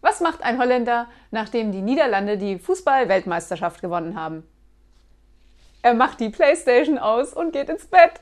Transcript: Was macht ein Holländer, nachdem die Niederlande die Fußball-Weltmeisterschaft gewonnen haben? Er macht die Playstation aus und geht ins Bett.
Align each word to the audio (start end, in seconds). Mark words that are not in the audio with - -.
Was 0.00 0.20
macht 0.20 0.42
ein 0.42 0.58
Holländer, 0.58 1.08
nachdem 1.30 1.72
die 1.72 1.82
Niederlande 1.82 2.38
die 2.38 2.58
Fußball-Weltmeisterschaft 2.58 3.80
gewonnen 3.80 4.18
haben? 4.18 4.46
Er 5.82 5.94
macht 5.94 6.20
die 6.20 6.30
Playstation 6.30 6.98
aus 6.98 7.32
und 7.32 7.52
geht 7.52 7.68
ins 7.68 7.86
Bett. 7.86 8.20